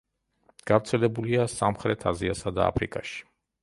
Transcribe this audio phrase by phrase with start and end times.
[0.71, 3.27] გავრცელებულია სამხრეთ აზიასა და აფრიკაში.